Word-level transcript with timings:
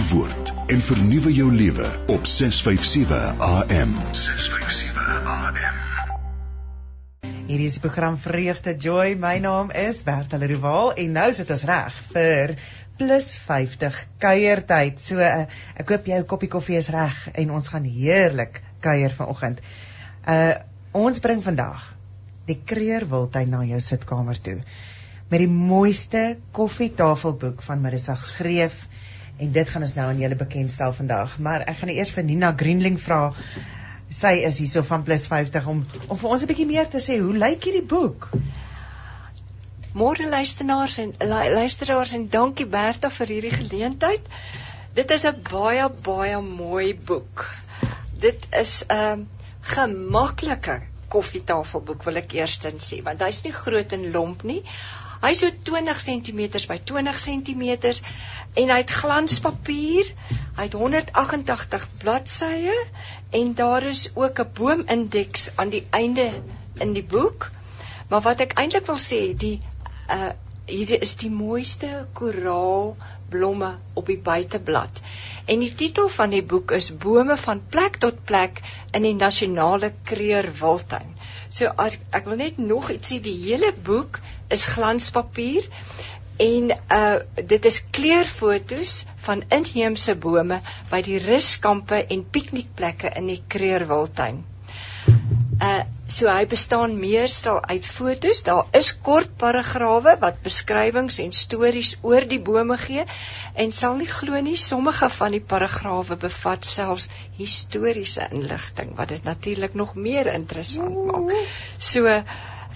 die 0.00 0.08
woord 0.14 0.50
en 0.72 0.80
vernuwe 0.80 1.32
jou 1.34 1.48
lewe 1.52 1.86
op 2.08 2.24
657 2.28 3.40
AM. 3.44 3.90
657 4.16 5.26
AM. 5.28 5.80
Hierdie 7.50 7.66
is 7.68 7.76
die 7.76 7.82
program 7.84 8.16
Vreugde 8.20 8.76
Joy. 8.80 9.16
My 9.20 9.34
naam 9.42 9.72
is 9.76 10.00
Bertha 10.06 10.38
Leroux 10.40 10.94
en 10.96 11.12
nou 11.18 11.26
sit 11.36 11.50
ons 11.52 11.64
reg 11.68 11.98
vir 12.14 12.54
plus 13.00 13.28
50 13.44 13.98
kuiertyd. 14.22 15.02
So 15.02 15.20
uh, 15.20 15.44
ek 15.76 15.92
hoop 15.92 16.08
jou 16.12 16.20
koppie 16.32 16.52
koffie 16.52 16.78
is 16.80 16.88
reg 16.94 17.18
en 17.34 17.52
ons 17.58 17.68
gaan 17.74 17.84
heerlik 17.84 18.62
kuier 18.84 19.12
vanoggend. 19.18 19.60
Uh 20.24 20.54
ons 20.96 21.20
bring 21.22 21.42
vandag 21.44 21.84
die 22.48 22.56
Kreur 22.66 23.04
Wildtuin 23.10 23.52
na 23.52 23.60
jou 23.68 23.82
sitkamer 23.84 24.40
toe 24.42 24.56
met 25.30 25.44
die 25.44 25.50
mooiste 25.50 26.22
koffietafelboek 26.56 27.60
van 27.62 27.84
Marissa 27.84 28.16
Greef 28.18 28.88
en 29.40 29.52
dit 29.52 29.68
gaan 29.72 29.86
ons 29.86 29.94
nou 29.96 30.06
aan 30.12 30.22
julle 30.22 30.36
bekendstel 30.36 30.92
vandag. 30.92 31.38
Maar 31.38 31.64
ek 31.72 31.82
gaan 31.82 31.92
eers 31.94 32.12
vir 32.16 32.26
Nina 32.28 32.52
Greenling 32.56 32.98
vra 33.00 33.20
sy 34.10 34.32
is 34.46 34.58
hierso 34.58 34.82
van 34.86 35.04
plus 35.06 35.28
50 35.30 35.66
om 35.70 35.84
om 36.08 36.18
vir 36.18 36.30
ons 36.34 36.42
'n 36.42 36.50
bietjie 36.50 36.66
meer 36.66 36.88
te 36.88 37.00
sê 37.04 37.20
hoe 37.22 37.36
lyk 37.44 37.64
hierdie 37.64 37.86
boek? 37.94 38.28
Môre 39.94 40.28
luisteraars 40.28 40.98
en 41.02 41.14
luisteraars 41.54 42.12
en 42.18 42.28
dankie 42.28 42.66
Bertha 42.66 43.10
vir 43.10 43.26
hierdie 43.34 43.56
geleentheid. 43.56 44.22
Dit 44.94 45.10
is 45.10 45.24
'n 45.24 45.42
baie 45.50 45.88
baie 46.02 46.40
mooi 46.42 46.94
boek. 46.94 47.46
Dit 48.20 48.46
is 48.50 48.84
'n 48.88 49.26
gemaklike 49.74 50.80
koffietafelboek 51.08 52.04
wil 52.06 52.16
ek 52.16 52.34
eerstens 52.34 52.92
sê 52.92 53.02
want 53.02 53.22
hy's 53.22 53.42
nie 53.44 53.52
groot 53.52 53.92
en 53.92 54.10
lomp 54.10 54.42
nie. 54.42 54.62
Hy 55.20 55.32
so 55.36 55.50
20 55.68 56.00
cm 56.00 56.40
by 56.68 56.78
20 56.90 57.18
cm 57.24 57.64
en 58.56 58.70
hy 58.72 58.78
het 58.80 58.92
glanspapier. 59.02 60.08
Hy 60.56 60.68
het 60.68 60.76
188 60.80 61.88
bladsye 62.00 62.76
en 63.36 63.54
daar 63.54 63.84
is 63.90 64.08
ook 64.14 64.40
'n 64.40 64.52
boomindeks 64.60 65.50
aan 65.56 65.74
die 65.76 65.86
einde 65.90 66.30
in 66.80 66.92
die 66.96 67.04
boek. 67.04 67.50
Maar 68.08 68.22
wat 68.22 68.40
ek 68.40 68.56
eintlik 68.58 68.86
wil 68.86 68.98
sê, 68.98 69.36
die 69.36 69.60
uh 70.08 70.32
hier 70.70 71.02
is 71.02 71.16
die 71.18 71.30
mooiste 71.30 71.88
koraalblomme 72.14 73.70
op 73.94 74.06
die 74.06 74.18
buiteblad. 74.18 75.00
En 75.50 75.58
die 75.64 75.72
titel 75.74 76.08
van 76.08 76.30
die 76.30 76.42
boek 76.42 76.70
is 76.76 76.92
Bome 77.04 77.36
van 77.36 77.62
plek 77.74 77.96
tot 78.04 78.24
plek 78.24 78.60
in 78.94 79.02
die 79.02 79.14
nasionale 79.14 79.92
Kreur 80.04 80.46
Wildtuin. 80.60 81.16
So 81.50 81.72
ek, 81.86 81.98
ek 82.14 82.28
wil 82.30 82.38
net 82.38 82.58
nog 82.62 82.90
iets 82.94 83.10
sê 83.10 83.18
die 83.24 83.34
hele 83.42 83.72
boek 83.72 84.20
is 84.56 84.66
glanspapier 84.74 85.66
en 86.40 86.70
uh 86.72 87.46
dit 87.54 87.64
is 87.68 87.80
kleurfoto's 87.96 89.04
van 89.26 89.42
inheemse 89.52 90.14
bome 90.16 90.60
by 90.90 91.02
die 91.04 91.18
ruskampe 91.20 92.00
en 92.06 92.24
piknikplekke 92.36 93.12
in 93.20 93.28
die 93.32 93.42
Kreurwiltuin. 93.54 94.44
Uh 95.60 95.80
so 96.10 96.26
hy 96.26 96.46
bestaan 96.50 96.96
meestal 96.98 97.60
uit 97.70 97.84
fotos. 97.86 98.40
Daar 98.42 98.66
is 98.74 98.88
kort 99.06 99.36
paragrawe 99.38 100.16
wat 100.18 100.40
beskrywings 100.42 101.20
en 101.22 101.30
stories 101.36 101.92
oor 102.02 102.26
die 102.26 102.40
bome 102.42 102.76
gee 102.80 103.04
en 103.54 103.70
sal 103.76 103.94
nie 104.00 104.08
glo 104.10 104.40
nie 104.42 104.56
sommige 104.58 105.10
van 105.18 105.36
die 105.36 105.44
paragrawe 105.52 106.16
bevat 106.24 106.66
selfs 106.66 107.10
historiese 107.38 108.26
inligting 108.32 108.96
wat 108.98 109.14
dit 109.14 109.28
natuurlik 109.28 109.76
nog 109.78 109.94
meer 109.94 110.32
interessant 110.34 111.04
maak. 111.12 111.30
So 111.78 112.18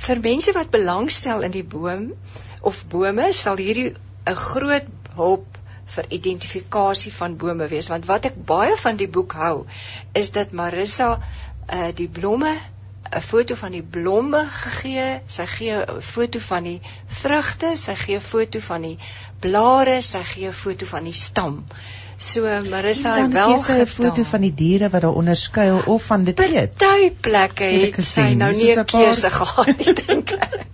vir 0.07 0.21
mense 0.21 0.53
wat 0.53 0.71
belangstel 0.71 1.43
in 1.47 1.55
die 1.55 1.67
boom 1.77 2.13
of 2.61 2.85
bome 2.89 3.33
sal 3.33 3.57
hierdie 3.57 3.95
'n 4.27 4.35
groot 4.35 4.89
hulp 5.17 5.59
vir 5.95 6.07
identifikasie 6.19 7.13
van 7.13 7.37
bome 7.37 7.69
wees 7.69 7.89
want 7.93 8.07
wat 8.11 8.25
ek 8.31 8.39
baie 8.53 8.77
van 8.85 8.97
die 8.97 9.11
boek 9.17 9.33
hou 9.33 9.67
is 10.13 10.31
dat 10.31 10.53
Marissa 10.53 11.11
uh, 11.19 11.91
die 11.95 12.09
blomme 12.09 12.55
'n 13.15 13.21
foto 13.21 13.55
van 13.55 13.75
die 13.77 13.83
blomme 13.83 14.41
gegee, 14.51 15.21
sy 15.27 15.45
gee 15.47 15.75
'n 15.75 16.01
foto 16.03 16.39
van 16.47 16.65
die 16.65 16.81
vrugte, 17.21 17.77
sy 17.77 17.95
gee 17.95 18.17
'n 18.17 18.21
foto 18.21 18.61
van 18.61 18.83
die 18.83 18.99
blare, 19.41 20.01
sy 20.03 20.23
gee 20.23 20.49
'n 20.49 20.53
foto 20.53 20.87
van 20.87 21.05
die 21.05 21.13
stam. 21.13 21.65
So 22.17 22.43
Marissa 22.71 23.15
het 23.21 23.33
wel 23.33 23.53
'n 23.53 23.87
foto 23.87 24.23
van 24.23 24.41
die 24.41 24.55
diere 24.55 24.91
wat 24.91 25.01
daar 25.01 25.13
onder 25.13 25.37
skuil 25.37 25.83
of 25.87 26.03
van 26.03 26.25
dit 26.25 26.39
eet. 26.39 26.75
Party 26.75 27.11
plekke 27.21 27.65
het 27.65 28.05
sy 28.05 28.35
nou 28.35 28.53
nie 28.57 28.77
'n 28.77 28.85
keuse 28.85 29.31
gehad 29.31 29.79
nie 29.79 29.95
dink 30.07 30.31
ek. 30.31 30.67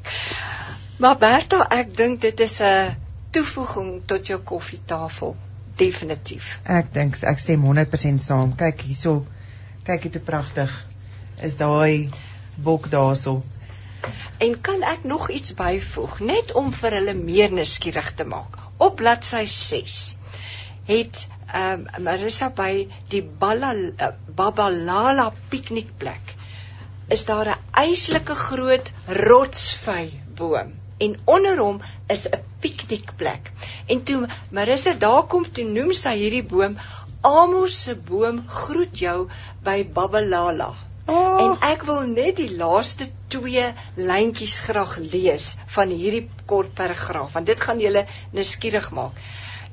Maar 0.97 1.17
Berta, 1.17 1.67
ek 1.71 1.97
dink 1.97 2.21
dit 2.21 2.41
is 2.41 2.61
'n 2.61 2.97
toevoeging 3.31 4.03
tot 4.07 4.27
jou 4.27 4.41
koffietafel. 4.41 5.37
Definitief. 5.77 6.61
Ek 6.65 6.93
dink 6.93 7.23
ek 7.23 7.39
stem 7.39 7.65
100% 7.65 8.21
saam. 8.21 8.55
Kyk 8.55 8.81
hierso. 8.81 9.27
Kyk 9.83 10.03
hoe 10.03 10.21
pragtig 10.21 10.87
is 11.43 11.57
daai 11.57 12.09
bok 12.55 12.91
daarso. 12.91 13.43
En 14.39 14.61
kan 14.61 14.83
ek 14.83 15.05
nog 15.05 15.31
iets 15.31 15.55
byvoeg 15.55 16.21
net 16.21 16.53
om 16.53 16.73
vir 16.73 16.91
hulle 16.91 17.15
meer 17.15 17.53
nuuskierig 17.53 18.15
te 18.15 18.25
maak? 18.25 18.59
Op 18.77 18.97
bladsy 18.97 19.45
6 19.47 20.17
het 20.91 21.27
um, 21.55 21.87
Marissa 22.07 22.51
by 22.55 22.73
die 23.13 23.23
Bala, 23.23 23.73
uh, 23.75 24.13
Babalala 24.37 25.31
piknikplek 25.53 26.37
is 27.11 27.25
daar 27.27 27.49
'n 27.55 27.63
eislike 27.85 28.35
groot 28.35 28.93
rotsvy 29.07 30.05
boom 30.39 30.77
en 30.99 31.17
onder 31.25 31.59
hom 31.59 31.81
is 32.07 32.27
'n 32.29 32.43
piknikplek. 32.61 33.53
En 33.87 34.03
toe 34.03 34.29
Marissa 34.51 34.95
daar 34.95 35.25
kom 35.33 35.51
toe 35.53 35.65
noem 35.65 35.93
sy 35.93 36.15
hierdie 36.23 36.47
boom 36.53 36.77
Amos 37.21 37.83
se 37.83 37.95
boom 37.97 38.45
groet 38.49 38.99
jou 38.99 39.29
by 39.63 39.85
Babalala. 39.97 40.75
Oh. 41.07 41.41
En 41.43 41.57
ek 41.73 41.83
wil 41.89 42.01
net 42.01 42.37
die 42.37 42.57
laaste 42.57 43.09
twee 43.29 43.67
lyntjies 43.97 44.59
graag 44.59 44.97
lees 45.13 45.57
van 45.75 45.89
hierdie 45.89 46.29
kort 46.47 46.75
paragraaf 46.75 47.33
want 47.37 47.47
dit 47.47 47.61
gaan 47.61 47.81
julle 47.81 48.07
nuuskierig 48.33 48.91
maak. 48.91 49.17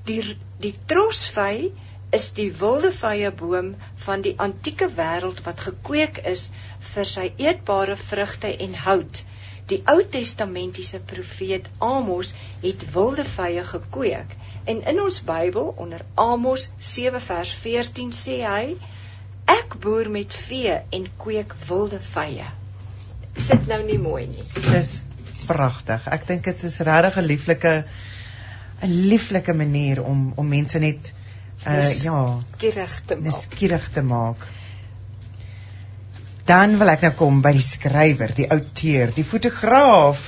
Die 0.07 0.21
die 0.63 0.73
trosvy 0.89 1.71
is 2.17 2.31
die 2.37 2.49
wilde 2.59 2.93
vye 2.95 3.31
boom 3.39 3.73
van 4.05 4.23
die 4.25 4.33
antieke 4.45 4.87
wêreld 4.99 5.41
wat 5.45 5.63
gekweek 5.65 6.21
is 6.31 6.47
vir 6.93 7.09
sy 7.13 7.25
eetbare 7.43 7.97
vrugte 7.99 8.53
en 8.67 8.77
hout. 8.85 9.23
Die 9.67 9.81
Ou 9.91 9.99
Testamentiese 10.15 11.01
profeet 11.11 11.67
Amos 11.83 12.31
het 12.63 12.85
wilde 12.93 13.25
vye 13.33 13.65
gekweek 13.73 14.37
en 14.71 14.79
in 14.93 15.01
ons 15.03 15.19
Bybel 15.27 15.73
onder 15.75 16.05
Amos 16.15 16.69
7 16.93 17.21
vers 17.27 17.51
14 17.65 18.15
sê 18.15 18.39
hy 18.47 18.63
ek 19.51 19.75
boer 19.83 20.07
met 20.11 20.33
vee 20.47 20.79
en 20.99 21.11
kweek 21.19 21.55
wilde 21.67 21.99
vye. 22.13 22.47
Sit 23.37 23.67
nou 23.67 23.83
nie 23.83 23.99
mooi 23.99 24.25
nie. 24.31 24.47
Dis 24.71 25.01
pragtig. 25.47 26.07
Ek 26.11 26.27
dink 26.27 26.47
dit 26.47 26.63
is 26.69 26.79
regtig 26.87 27.19
'n 27.19 27.27
lieflike 27.27 27.73
'n 28.81 28.93
lieflike 29.09 29.53
manier 29.53 30.03
om 30.03 30.31
om 30.35 30.47
mense 30.47 30.79
net 30.79 31.13
uh 31.65 31.81
ja, 32.03 32.37
skieurig 32.53 33.01
te 33.05 33.15
maak. 33.15 33.33
Skieurig 33.33 33.89
te 33.89 34.01
maak. 34.01 34.47
Dan 36.47 36.77
wil 36.79 36.89
ek 36.93 37.01
nou 37.01 37.13
kom 37.19 37.41
by 37.41 37.51
die 37.57 37.63
skrywer, 37.65 38.31
die 38.35 38.47
outeur, 38.53 39.11
die 39.15 39.25
fotograaf. 39.27 40.21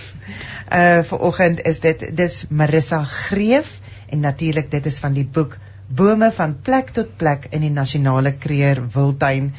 Uh 0.70 1.02
vir 1.04 1.20
oggend 1.30 1.62
is 1.66 1.80
dit 1.80 2.10
dis 2.16 2.46
Marissa 2.50 3.04
Greef 3.04 3.78
en 4.10 4.26
natuurlik 4.26 4.72
dit 4.72 4.86
is 4.86 5.00
van 5.00 5.14
die 5.14 5.26
boek 5.26 5.58
Bome 5.90 6.30
van 6.32 6.54
plek 6.62 6.92
tot 6.94 7.16
plek 7.18 7.48
in 7.50 7.64
die 7.66 7.74
nasionale 7.74 8.36
kreer 8.38 8.82
Wildtuin. 8.94 9.54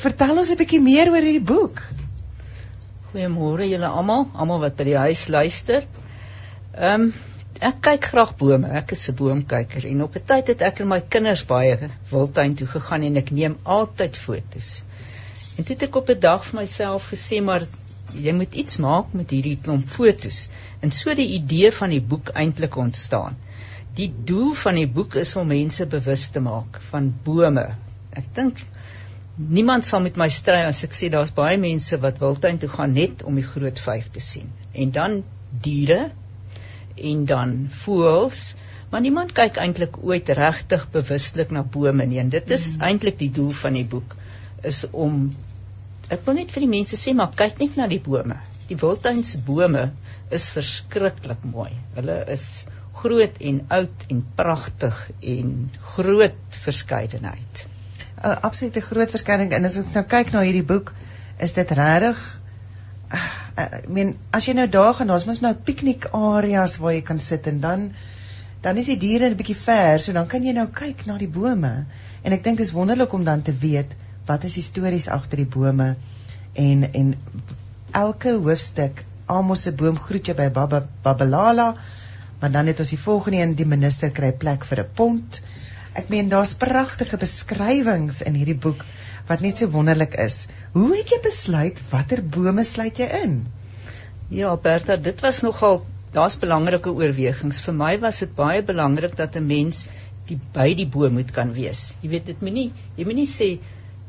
Vertel 0.00 0.36
ons 0.36 0.50
'n 0.50 0.56
bietjie 0.56 0.80
meer 0.80 1.10
oor 1.10 1.20
hierdie 1.20 1.48
boek. 1.52 1.82
Goeiemôre 3.12 3.66
julle 3.68 3.88
almal, 3.88 4.28
almal 4.34 4.60
wat 4.60 4.76
by 4.76 4.84
die 4.84 4.96
huis 4.96 5.26
luister. 5.28 5.84
Ehm 6.76 7.10
um, 7.10 7.12
ek 7.58 7.80
kyk 7.86 8.04
graag 8.12 8.36
bome. 8.40 8.68
Ek 8.80 8.92
is 8.96 9.08
'n 9.10 9.14
boomkyker 9.14 9.86
en 9.86 10.02
op 10.02 10.16
'n 10.16 10.24
tyd 10.32 10.46
het 10.52 10.62
ek 10.62 10.80
en 10.80 10.88
my 10.88 11.00
kinders 11.00 11.44
baie 11.44 11.90
wildtuin 12.10 12.54
toe 12.54 12.66
gegaan 12.66 13.02
en 13.02 13.16
ek 13.16 13.30
neem 13.30 13.58
altyd 13.64 14.16
fotos. 14.16 14.82
En 15.56 15.64
toe 15.64 15.74
het 15.74 15.82
ek 15.88 15.96
op 15.96 16.08
'n 16.08 16.20
dag 16.20 16.44
vir 16.44 16.60
myself 16.60 17.10
gesê 17.12 17.42
maar 17.42 17.66
jy 18.14 18.32
moet 18.32 18.54
iets 18.54 18.76
maak 18.76 19.12
met 19.12 19.30
hierdie 19.30 19.58
klomp 19.62 19.88
fotos. 19.88 20.48
En 20.80 20.90
so 20.90 21.14
die 21.14 21.28
idee 21.34 21.72
van 21.72 21.90
die 21.90 22.00
boek 22.00 22.28
eintlik 22.34 22.76
ontstaan. 22.76 23.36
Die 23.94 24.12
doel 24.24 24.54
van 24.54 24.74
die 24.74 24.88
boek 24.88 25.14
is 25.14 25.36
om 25.36 25.46
mense 25.46 25.86
bewus 25.86 26.28
te 26.28 26.40
maak 26.40 26.80
van 26.90 27.14
bome. 27.24 27.66
Ek 28.10 28.34
dink 28.34 28.62
niemand 29.36 29.84
sal 29.84 30.00
met 30.00 30.16
my 30.16 30.28
stry 30.28 30.62
as 30.68 30.84
ek 30.84 30.96
sê 30.96 31.10
daar's 31.10 31.32
baie 31.34 31.58
mense 31.58 31.98
wat 32.00 32.18
wildtuin 32.18 32.58
toe 32.58 32.68
gaan 32.68 32.92
net 32.92 33.22
om 33.22 33.34
die 33.34 33.46
groot 33.46 33.78
vyf 33.78 34.10
te 34.10 34.20
sien. 34.20 34.50
En 34.72 34.90
dan 34.90 35.22
diere 35.50 36.10
en 37.12 37.24
dan 37.26 37.54
voels 37.84 38.54
maar 38.90 39.04
niemand 39.04 39.32
kyk 39.36 39.60
eintlik 39.62 40.00
ooit 40.02 40.28
regtig 40.40 40.86
bewuslik 40.96 41.54
na 41.54 41.62
bome 41.62 42.06
nie 42.06 42.20
en 42.22 42.32
dit 42.32 42.50
is 42.56 42.66
mm. 42.76 42.88
eintlik 42.90 43.18
die 43.18 43.30
doel 43.40 43.52
van 43.62 43.78
die 43.78 43.86
boek 43.94 44.16
is 44.72 44.84
om 44.90 45.22
ek 46.10 46.26
wil 46.26 46.40
net 46.40 46.50
vir 46.54 46.66
die 46.66 46.74
mense 46.76 46.98
sê 46.98 47.14
maar 47.16 47.34
kyk 47.36 47.62
net 47.62 47.78
na 47.80 47.86
die 47.90 48.02
bome 48.10 48.40
die 48.68 48.78
wildtuinse 48.78 49.40
bome 49.46 49.88
is 50.30 50.50
verskriklik 50.54 51.46
mooi 51.54 51.72
hulle 51.96 52.20
is 52.34 52.50
groot 53.00 53.36
en 53.50 53.60
oud 53.68 54.06
en 54.12 54.22
pragtig 54.36 54.96
en 55.20 55.52
groot 55.94 56.56
verskeidenheid. 56.64 57.66
'n 58.20 58.28
uh, 58.28 58.36
Absolute 58.48 58.80
groot 58.80 59.10
verskeidenheid 59.10 59.56
en 59.58 59.68
as 59.68 59.78
ek 59.80 59.94
nou 59.94 60.04
kyk 60.14 60.32
na 60.32 60.42
hierdie 60.44 60.66
boek, 60.66 60.92
is 61.38 61.54
dit 61.56 61.70
regtig 61.78 62.20
uh, 63.14 63.39
ek 63.64 63.88
meen 63.88 64.14
as 64.36 64.46
jy 64.46 64.54
nou 64.58 64.66
daar 64.70 64.94
gaan, 64.94 65.10
daar's 65.12 65.26
mos 65.28 65.40
nou 65.44 65.54
piknikareas 65.54 66.78
waar 66.82 66.94
jy 66.96 67.02
kan 67.02 67.18
sit 67.18 67.46
en 67.46 67.60
dan 67.60 67.90
dan 68.64 68.76
is 68.76 68.90
die 68.92 68.98
diere 69.00 69.30
'n 69.30 69.36
bietjie 69.36 69.56
ver, 69.56 69.98
so 69.98 70.12
dan 70.12 70.26
kan 70.26 70.44
jy 70.44 70.52
nou 70.52 70.66
kyk 70.66 71.06
na 71.06 71.16
die 71.18 71.28
bome. 71.28 71.86
En 72.22 72.32
ek 72.32 72.44
dink 72.44 72.58
dit 72.58 72.66
is 72.66 72.72
wonderlik 72.76 73.12
om 73.12 73.24
dan 73.24 73.42
te 73.42 73.52
weet 73.52 73.94
wat 74.26 74.44
is 74.44 74.54
die 74.54 74.62
stories 74.62 75.08
agter 75.08 75.36
die 75.36 75.52
bome 75.58 75.94
en 76.54 76.92
en 76.92 77.14
elke 77.92 78.34
hoofstuk 78.36 79.04
Amos 79.30 79.62
se 79.62 79.72
boom 79.72 79.98
groet 79.98 80.26
jou 80.26 80.34
by 80.36 80.48
Baba 80.50 80.80
Babalala, 81.02 81.74
maar 82.40 82.50
dan 82.50 82.66
het 82.66 82.80
ons 82.82 82.90
die 82.90 82.98
volgende 82.98 83.38
een 83.38 83.54
die 83.54 83.66
minister 83.66 84.10
kry 84.10 84.32
plek 84.32 84.64
vir 84.64 84.80
'n 84.82 84.94
pond. 84.94 85.40
Ek 85.94 86.08
meen 86.08 86.28
daar's 86.28 86.54
pragtige 86.54 87.16
beskrywings 87.16 88.22
in 88.22 88.34
hierdie 88.34 88.58
boek 88.66 88.84
wat 89.30 89.40
net 89.46 89.62
so 89.62 89.70
wonderlik 89.70 90.16
is. 90.18 90.46
Hoe 90.74 90.90
het 90.96 91.10
jy 91.14 91.20
besluit 91.22 91.80
watter 91.92 92.22
bome 92.36 92.64
sluit 92.66 92.98
jy 92.98 93.06
in? 93.22 93.34
Ja, 94.34 94.56
Bertha, 94.56 94.96
dit 94.96 95.22
was 95.22 95.42
nogal 95.46 95.84
daar's 96.14 96.36
belangrike 96.42 96.90
oorwegings. 96.90 97.60
Vir 97.62 97.76
my 97.78 97.92
was 98.02 98.18
dit 98.24 98.32
baie 98.34 98.62
belangrik 98.66 99.14
dat 99.16 99.36
'n 99.36 99.46
mens 99.46 99.86
die 100.26 100.38
by 100.54 100.72
die 100.74 100.86
boom 100.86 101.14
moet 101.18 101.30
kan 101.36 101.52
wees. 101.54 101.94
Jy 102.02 102.10
weet 102.14 102.26
dit 102.26 102.42
moenie 102.42 102.72
jy 102.96 103.04
moenie 103.04 103.28
sê 103.30 103.50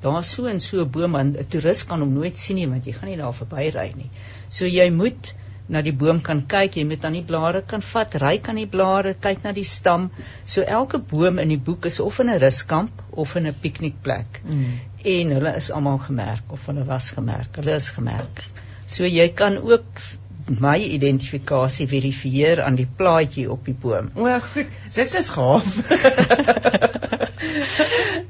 daar 0.02 0.24
so 0.24 0.48
en 0.50 0.60
so 0.60 0.82
'n 0.82 0.90
boom 0.90 1.16
en 1.16 1.36
'n 1.38 1.46
toerist 1.46 1.88
kan 1.88 2.00
hom 2.00 2.14
nooit 2.14 2.38
sien 2.38 2.56
nie 2.56 2.68
want 2.68 2.86
jy 2.86 2.94
gaan 2.94 3.10
nie 3.10 3.18
daar 3.18 3.34
verby 3.34 3.70
ry 3.78 3.94
nie. 3.96 4.10
So 4.50 4.66
jy 4.66 4.90
moet 4.90 5.34
na 5.70 5.82
die 5.82 5.94
boom 5.94 6.20
kan 6.22 6.42
kyk, 6.48 6.76
jy 6.76 6.84
moet 6.88 7.06
aan 7.06 7.14
die 7.14 7.26
blare 7.28 7.62
kan 7.62 7.82
vat, 7.82 8.16
ry 8.22 8.38
kan 8.44 8.56
die 8.56 8.68
blare, 8.68 9.14
kyk 9.14 9.44
na 9.44 9.52
die 9.52 9.64
stam. 9.64 10.10
So 10.46 10.62
elke 10.62 11.00
boom 11.14 11.40
in 11.40 11.54
die 11.54 11.62
boek 11.70 11.86
is 11.86 12.00
of 12.00 12.20
in 12.20 12.30
'n 12.30 12.40
ruskamp 12.40 13.04
of 13.12 13.36
in 13.36 13.48
'n 13.48 13.56
piknikplek. 13.62 14.42
Mm. 14.44 14.80
En 15.02 15.32
hulle 15.36 15.56
is 15.56 15.72
almal 15.72 15.98
gemerk 15.98 16.52
of 16.54 16.66
hulle 16.66 16.84
was 16.86 17.12
gemerk. 17.12 17.56
Hulle 17.56 17.74
is 17.74 17.90
gemerk. 17.90 18.44
So 18.86 19.08
jy 19.08 19.30
kan 19.34 19.58
ook 19.58 20.02
my 20.62 20.78
identifikasie 20.84 21.88
verifieer 21.88 22.62
aan 22.62 22.76
die 22.76 22.88
plaatjie 22.98 23.48
op 23.52 23.66
die 23.66 23.76
boom. 23.78 24.10
O, 24.16 24.28
goed. 24.54 24.68
Dit 24.94 25.14
is 25.20 25.30
gaaf. 25.30 25.76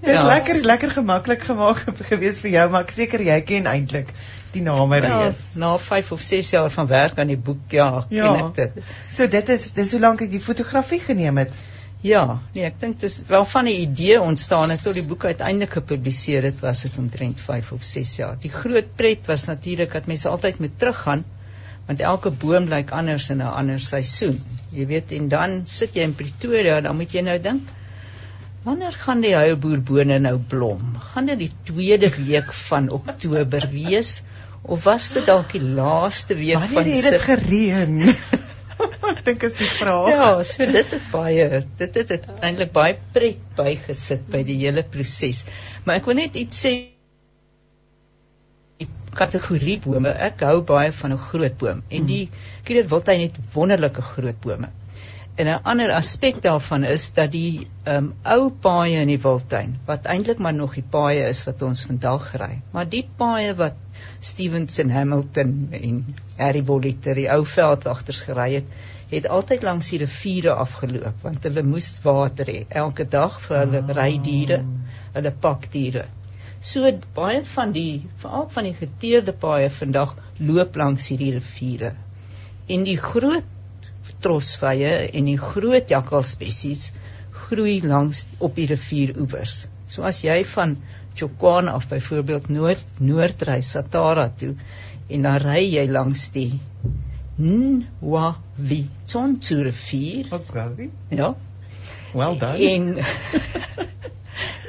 Dit 0.02 0.10
is 0.10 0.22
ja. 0.22 0.28
lekker, 0.28 0.66
lekker 0.66 0.92
gemaklik 0.92 1.42
gemaak 1.46 1.84
gewees 2.08 2.40
vir 2.44 2.52
jou, 2.56 2.70
maar 2.74 2.88
ek 2.88 2.94
seker 2.96 3.22
jy 3.26 3.42
ken 3.48 3.68
eintlik 3.70 4.14
die 4.52 4.64
name 4.66 5.00
ja, 5.00 5.04
reeds. 5.08 5.56
Na 5.60 5.76
5 5.80 6.12
of 6.16 6.24
6 6.26 6.50
jaar 6.56 6.72
van 6.72 6.88
werk 6.88 7.20
aan 7.20 7.32
die 7.32 7.40
boek, 7.40 7.68
ja, 7.72 8.06
ja. 8.10 8.32
ken 8.32 8.46
ek 8.46 8.56
dit. 8.56 8.96
So 9.12 9.28
dit 9.32 9.52
is 9.56 9.72
dis 9.78 9.92
hoe 9.96 10.02
lank 10.02 10.24
ek 10.26 10.32
die 10.34 10.44
fotografie 10.44 11.00
geneem 11.04 11.44
het. 11.44 11.54
Ja, 12.02 12.40
nee, 12.56 12.64
ek 12.66 12.80
dink 12.82 13.00
dis 13.00 13.20
wel 13.30 13.44
van 13.46 13.68
'n 13.70 13.76
idee 13.84 14.22
ontstaan 14.22 14.72
het 14.74 14.82
tot 14.84 14.96
die 14.98 15.06
boek 15.06 15.26
uiteindelik 15.26 15.76
gepubliseer 15.78 16.44
het, 16.50 16.60
was 16.60 16.82
dit 16.82 16.98
omtrent 16.98 17.42
5 17.42 17.72
of 17.72 17.84
6 17.84 18.16
jaar. 18.16 18.38
Die 18.42 18.50
groot 18.50 18.96
pret 18.96 19.28
was 19.30 19.46
natuurlik 19.46 19.92
dat 19.94 20.10
mense 20.10 20.30
altyd 20.30 20.60
moet 20.60 20.80
teruggaan 20.80 21.24
want 21.86 22.02
elke 22.02 22.32
boom 22.32 22.70
lyk 22.70 22.92
anders 22.92 23.30
in 23.30 23.38
'n 23.38 23.54
ander 23.60 23.80
seisoen. 23.80 24.40
Jy 24.72 24.86
weet 24.88 25.12
en 25.12 25.28
dan 25.28 25.62
sit 25.66 25.96
jy 25.96 26.02
in 26.02 26.16
Pretoria, 26.16 26.82
dan 26.82 26.96
moet 26.96 27.12
jy 27.12 27.22
nou 27.22 27.40
dink 27.40 27.70
wanneer 28.64 28.92
gaan 28.92 29.22
die 29.22 29.36
huilboerbone 29.36 30.20
nou 30.20 30.38
blom? 30.38 30.96
Gaan 31.14 31.26
dit 31.26 31.38
die 31.38 31.52
tweede 31.64 32.12
week 32.18 32.54
van 32.54 32.90
Oktober 32.90 33.68
wees 33.72 34.22
of 34.62 34.84
was 34.84 35.10
dit 35.14 35.26
dalk 35.26 35.52
die 35.52 35.64
laaste 35.64 36.36
week 36.36 36.54
wanneer 36.54 36.74
van 36.74 36.84
Wanneer 36.84 37.04
het 37.04 37.12
dit 37.12 37.22
gereën? 37.22 38.16
Dink 39.26 39.44
is 39.44 39.58
die 39.60 39.70
vraag. 39.70 40.10
Ja, 40.10 40.30
so 40.44 40.66
dit 40.66 40.96
het 40.96 41.10
baie 41.12 41.64
dit 41.78 42.00
het, 42.02 42.16
het 42.16 42.26
eintlik 42.42 42.72
baie 42.76 42.98
pret 43.14 43.44
bygesit 43.58 44.26
by 44.34 44.44
die 44.48 44.58
hele 44.64 44.84
proses. 44.84 45.46
Maar 45.86 46.02
ek 46.02 46.10
wil 46.10 46.20
net 46.22 46.40
iets 46.40 46.66
sê 46.66 46.74
kategorie 49.18 49.78
bome. 49.84 50.12
Ek 50.30 50.42
hou 50.48 50.62
baie 50.68 50.92
van 51.02 51.14
'n 51.14 51.24
groot 51.30 51.58
boom 51.58 51.84
en 51.90 52.06
die 52.06 52.30
Kierer 52.64 52.88
Wildtuin 52.88 53.28
het 53.28 53.38
wonderlike 53.54 54.02
groot 54.02 54.40
bome. 54.42 54.70
En 55.36 55.48
'n 55.48 55.64
ander 55.64 55.92
aspek 55.96 56.42
daarvan 56.42 56.84
is 56.84 57.14
dat 57.14 57.32
die 57.32 57.68
um 57.88 58.14
ou 58.24 58.50
paaie 58.66 59.00
in 59.02 59.08
die 59.08 59.22
Wildtuin 59.26 59.78
wat 59.86 60.06
eintlik 60.14 60.42
maar 60.44 60.54
nog 60.54 60.74
die 60.76 60.88
paaie 60.96 61.22
is 61.28 61.44
wat 61.48 61.62
ons 61.68 61.84
vandag 61.88 62.26
ry, 62.42 62.50
maar 62.72 62.90
die 62.90 63.06
paaie 63.18 63.54
wat 63.56 63.78
Stevenson 64.20 64.92
Hamilton 64.92 65.54
en 65.72 66.02
Harry 66.38 66.64
Bollitter 66.64 67.16
die 67.16 67.30
ou 67.32 67.46
veldwagters 67.46 68.20
gery 68.28 68.50
het, 68.54 68.74
het 69.14 69.30
altyd 69.38 69.64
langs 69.64 69.94
die 69.94 70.02
riviere 70.04 70.58
afgeloop 70.66 71.24
want 71.24 71.48
hulle 71.48 71.64
moes 71.70 71.94
water 72.04 72.52
hê 72.52 72.66
elke 72.84 73.08
dag 73.16 73.40
vir 73.46 73.58
hulle 73.64 73.98
rydiere, 74.02 74.60
hulle 75.16 75.34
pakdiere. 75.48 76.06
So 76.60 76.92
baie 77.16 77.40
van 77.56 77.72
die 77.80 78.04
veral 78.26 78.50
van 78.58 78.68
die 78.68 78.76
geteerde 78.84 79.34
paaie 79.48 79.72
vandag 79.80 80.14
loop 80.52 80.76
langs 80.84 81.08
hierdie 81.08 81.32
riviere. 81.40 81.96
En 82.68 82.84
die 82.84 83.00
groot 83.00 83.48
trosvye 84.24 84.94
en 85.12 85.30
die 85.30 85.40
groot 85.40 85.92
jakkalspesies 85.92 86.90
groei 87.44 87.80
langs 87.84 88.26
op 88.40 88.56
die 88.56 88.68
rivieroewers. 88.70 89.66
So 89.88 90.06
as 90.08 90.24
jy 90.24 90.42
van 90.54 90.78
Chokwane 91.18 91.74
af 91.76 91.90
byvoorbeeld 91.92 92.50
noord 92.50 93.00
noordry 93.04 93.60
Satara 93.68 94.30
toe 94.32 94.54
en 95.12 95.28
dan 95.28 95.40
ry 95.44 95.66
jy 95.66 95.86
langs 95.92 96.30
die 96.36 96.60
Nwavi 97.42 98.82
Tsontsu 99.06 99.62
rivier. 99.66 100.28
Okay. 100.32 100.90
Ja. 101.10 101.34
Well 102.14 102.38
done. 102.38 102.58
En 102.58 103.00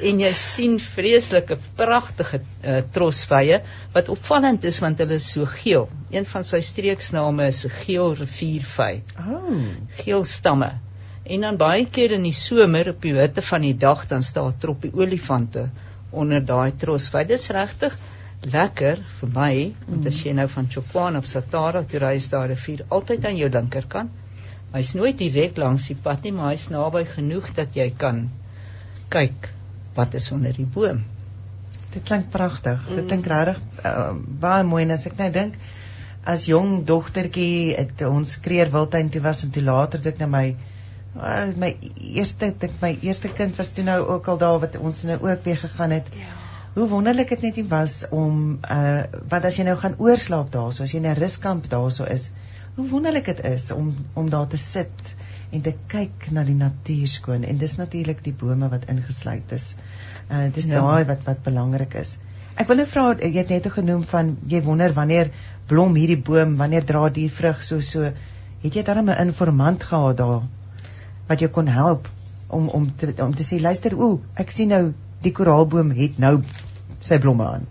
en 0.09 0.19
jy 0.19 0.31
sien 0.37 0.77
vreeslike 0.81 1.57
pragtige 1.79 2.39
uh, 2.41 2.79
trosvye 2.95 3.59
wat 3.93 4.09
opvallend 4.13 4.65
is 4.67 4.79
want 4.83 4.99
hulle 5.03 5.19
is 5.21 5.29
so 5.35 5.47
geel. 5.59 5.87
Een 6.13 6.27
van 6.29 6.47
sy 6.47 6.59
streeksname 6.65 7.47
is 7.51 7.63
geel 7.83 8.15
riviervy. 8.19 8.91
Oh, 9.23 9.61
geel 10.03 10.25
stamme. 10.27 10.73
En 11.23 11.45
dan 11.47 11.59
baie 11.59 11.85
keer 11.87 12.17
in 12.17 12.25
die 12.27 12.35
somer 12.35 12.91
op 12.91 13.01
die 13.05 13.15
hitte 13.15 13.43
van 13.45 13.63
die 13.63 13.75
dag 13.79 14.03
dan 14.09 14.25
staan 14.25 14.57
troppie 14.59 14.91
olifante 14.93 15.69
onder 16.11 16.43
daai 16.45 16.75
trosvy. 16.77 17.23
Dis 17.29 17.47
regtig 17.55 17.95
lekker 18.43 18.99
vir 19.19 19.29
my 19.31 19.53
want 19.87 20.01
mm. 20.03 20.09
as 20.11 20.19
jy 20.25 20.33
nou 20.35 20.49
van 20.51 20.67
Chokwane 20.67 21.23
op 21.23 21.29
Satara 21.29 21.85
toe 21.87 22.01
ry 22.03 22.17
is 22.19 22.27
daar 22.33 22.49
'n 22.49 22.51
rivier 22.51 22.83
altyd 22.89 23.25
aan 23.25 23.39
jou 23.39 23.49
linkerkant. 23.49 24.11
Hy's 24.73 24.93
nooit 24.97 25.17
direk 25.17 25.57
langs 25.57 25.87
die 25.87 25.95
pad 25.95 26.23
nie, 26.25 26.31
maar 26.33 26.49
hy's 26.51 26.69
naby 26.73 27.05
genoeg 27.05 27.51
dat 27.53 27.75
jy 27.77 27.91
kan 27.97 28.25
kyk 29.13 29.49
wat 29.97 30.13
is 30.17 30.31
onder 30.33 30.53
die 30.57 30.65
boom. 30.65 31.03
Dit 31.93 32.03
klink 32.09 32.29
pragtig. 32.33 32.81
Mm. 32.89 32.95
Dit 32.97 33.09
klink 33.11 33.29
regtig 33.29 33.61
uh, 33.85 34.11
baie 34.41 34.63
mooi 34.65 34.83
en 34.85 34.95
as 34.95 35.07
ek 35.09 35.17
nou 35.21 35.29
dink 35.33 35.57
as 36.23 36.45
jong 36.47 36.85
dogtertjie 36.87 37.75
het 37.75 38.01
ons 38.07 38.37
kreer 38.43 38.71
Wildtuin 38.71 39.09
toe 39.11 39.21
was 39.25 39.43
en 39.43 39.51
toe 39.51 39.63
later 39.63 40.01
dit 40.03 40.21
nou 40.23 40.29
my 40.31 40.45
uh, 41.17 41.49
my 41.59 41.73
eerste 42.15 42.53
dit 42.59 42.77
my 42.81 42.93
eerste 43.01 43.31
kind 43.39 43.59
was 43.59 43.73
toe 43.75 43.83
nou 43.87 43.99
ook 44.15 44.29
al 44.31 44.39
daar 44.45 44.61
wat 44.63 44.79
ons 44.79 45.03
nou 45.09 45.19
ook 45.19 45.43
weer 45.43 45.59
gegaan 45.65 45.97
het. 45.99 46.07
Ja. 46.15 46.31
Hoe 46.73 46.87
wonderlik 46.89 47.29
dit 47.35 47.43
net 47.45 47.59
was 47.69 47.99
om 48.09 48.57
uh 48.65 49.03
wat 49.29 49.45
as 49.45 49.59
jy 49.59 49.67
nou 49.67 49.75
gaan 49.77 49.99
oorslaap 49.99 50.49
daarso 50.51 50.87
as 50.87 50.95
jy 50.95 51.03
in 51.03 51.11
'n 51.11 51.19
ruskamp 51.19 51.69
daarso 51.69 52.07
is. 52.09 52.31
Hoe 52.75 52.87
wonderlik 52.89 53.25
dit 53.25 53.43
is 53.45 53.71
om 53.71 53.93
om 54.13 54.29
daar 54.29 54.47
te 54.47 54.57
sit 54.57 55.15
en 55.53 55.61
te 55.61 55.73
kyk 55.91 56.29
na 56.35 56.43
die 56.47 56.57
natuur 56.57 57.07
skoon 57.07 57.43
en 57.47 57.59
dis 57.61 57.75
natuurlik 57.77 58.23
die 58.25 58.33
bome 58.33 58.69
wat 58.71 58.87
ingesluit 58.91 59.51
is. 59.57 59.73
Uh 60.29 60.47
dis 60.55 60.69
ja. 60.69 60.81
daai 60.81 61.05
wat 61.09 61.25
wat 61.29 61.43
belangrik 61.45 61.93
is. 62.01 62.17
Ek 62.57 62.69
wil 62.69 62.81
net 62.81 62.89
vra 62.89 63.05
jy 63.19 63.31
het 63.37 63.53
net 63.53 63.69
genoem 63.75 64.03
van 64.09 64.35
jy 64.49 64.61
wonder 64.65 64.93
wanneer 64.93 65.31
blom 65.67 65.95
hierdie 65.97 66.19
boom, 66.29 66.57
wanneer 66.57 66.85
dra 66.85 67.07
die 67.09 67.29
vrug 67.29 67.63
so 67.63 67.81
so. 67.81 68.11
Het 68.63 68.75
jy 68.75 68.83
dan 68.83 69.09
'n 69.09 69.21
informant 69.27 69.83
gehad 69.83 70.17
daar 70.17 70.41
wat 71.27 71.39
jou 71.39 71.49
kon 71.49 71.67
help 71.67 72.09
om 72.47 72.67
om 72.69 72.91
te 72.95 73.13
om 73.17 73.35
te 73.35 73.43
sê 73.43 73.61
luister 73.61 73.95
o, 73.97 74.19
ek 74.35 74.51
sien 74.51 74.67
nou 74.67 74.93
die 75.21 75.31
koraalboom 75.31 75.91
het 75.91 76.19
nou 76.19 76.41
sy 76.99 77.17
blomme 77.17 77.45
aan. 77.45 77.67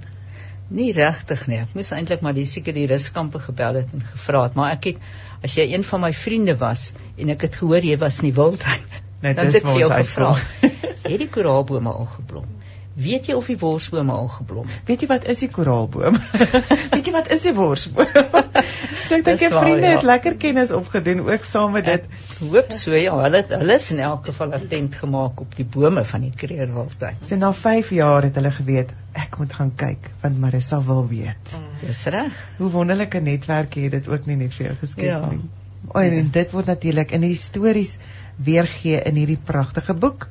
Nie 0.72 0.92
regtig 0.96 1.44
nie. 1.50 1.60
Ek 1.66 1.74
moes 1.76 1.92
eintlik 1.92 2.22
maar 2.24 2.36
die 2.36 2.46
seker 2.48 2.72
die 2.76 2.86
ruskampe 2.88 3.42
gebel 3.42 3.82
het 3.82 3.92
en 3.92 4.04
gevra 4.14 4.46
het, 4.46 4.56
maar 4.56 4.72
ek 4.76 4.92
het 4.92 5.44
as 5.44 5.56
jy 5.58 5.66
een 5.72 5.84
van 5.84 6.04
my 6.06 6.12
vriende 6.16 6.54
was 6.58 6.92
en 7.18 7.32
ek 7.34 7.48
het 7.48 7.58
gehoor 7.60 7.84
jy 7.84 7.98
was 8.00 8.22
nie 8.24 8.32
wild 8.36 8.64
nie. 8.70 9.02
Net 9.22 9.38
dis 9.38 9.62
wat 9.62 9.76
ons 9.76 9.94
uitvra. 10.00 10.32
Het 11.02 11.18
die 11.18 11.28
koraalbome 11.30 11.90
al 11.90 12.08
geblom? 12.10 12.46
Weet 12.94 13.28
jy 13.30 13.34
of 13.38 13.46
die 13.50 13.56
worsbome 13.58 14.12
al 14.12 14.28
geblom 14.28 14.66
het? 14.68 14.82
Weet 14.86 15.04
jy 15.04 15.08
wat 15.10 15.24
is 15.30 15.40
die 15.42 15.48
koraalboom? 15.50 16.18
Weet 16.94 17.08
jy 17.08 17.14
wat 17.14 17.30
is 17.32 17.46
die 17.46 17.54
worsboom? 17.56 18.41
so 19.06 19.16
ek 19.16 19.24
dink 19.26 19.40
jy 19.42 19.50
vriende 19.52 19.86
ja. 19.86 19.94
het 19.96 20.06
lekker 20.06 20.36
kennis 20.40 20.72
opgedoen 20.76 21.22
ook 21.26 21.46
saam 21.48 21.72
met 21.76 21.86
dit. 21.88 22.04
Ek 22.06 22.42
hoop 22.52 22.74
so 22.76 22.96
ja, 22.96 23.14
hulle 23.24 23.42
hulle 23.52 23.78
is 23.80 23.88
in 23.94 24.02
elk 24.04 24.28
geval 24.30 24.56
attent 24.58 24.98
gemaak 25.00 25.40
op 25.44 25.56
die 25.58 25.66
bome 25.76 26.04
van 26.08 26.26
die 26.26 26.32
Kreerwildtuin. 26.42 27.20
So 27.24 27.38
na 27.40 27.52
5 27.56 27.92
jaar 27.96 28.28
het 28.28 28.38
hulle 28.40 28.52
geweet 28.58 28.92
ek 29.18 29.38
moet 29.40 29.56
gaan 29.58 29.72
kyk 29.76 30.10
want 30.22 30.40
Marissa 30.40 30.80
wil 30.86 31.06
weet. 31.08 31.56
Mm. 31.56 31.72
Dis 31.86 32.04
reg. 32.14 32.38
Hoe 32.58 32.70
wonderlike 32.72 33.20
netwerk 33.20 33.76
het 33.80 33.96
dit 33.98 34.08
ook 34.08 34.28
nie 34.30 34.38
net 34.44 34.56
vir 34.56 34.70
jou 34.70 34.76
geskep 34.84 35.08
ja. 35.08 35.20
nie. 35.30 35.42
O, 35.88 35.98
en, 35.98 36.12
en 36.14 36.28
dit 36.32 36.52
word 36.54 36.68
natuurlik 36.70 37.12
in 37.16 37.24
die 37.26 37.36
stories 37.38 37.96
weergee 38.36 39.00
in 39.08 39.18
hierdie 39.18 39.40
pragtige 39.50 39.94
boek. 39.94 40.28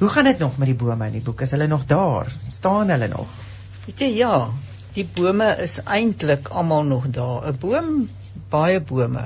Hoe 0.00 0.08
gaan 0.08 0.28
dit 0.30 0.38
nog 0.38 0.58
met 0.60 0.70
die 0.70 0.78
bome 0.78 1.06
in 1.10 1.18
die 1.18 1.24
boek? 1.24 1.42
Is 1.44 1.54
hulle 1.56 1.66
nog 1.68 1.86
daar? 1.88 2.30
Staan 2.48 2.92
hulle 2.92 3.08
nog? 3.08 3.32
Weet 3.86 4.04
jy 4.04 4.10
ja, 4.20 4.34
die 4.96 5.06
bome 5.16 5.48
is 5.62 5.78
eintlik 5.84 6.50
almal 6.50 6.84
nog 6.88 7.08
daar. 7.14 7.46
'n 7.50 7.58
Boom, 7.62 8.08
baie 8.50 8.80
bome, 8.80 9.24